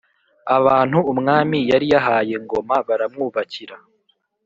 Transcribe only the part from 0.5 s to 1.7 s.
abantu umwami